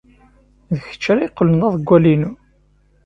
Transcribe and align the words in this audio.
D 0.77 0.77
kečč 0.87 1.03
ara 1.11 1.25
yeqqlen 1.25 1.55
d 1.59 1.61
aḍewwal-inu. 1.67 2.31